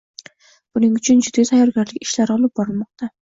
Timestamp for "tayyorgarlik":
1.51-2.07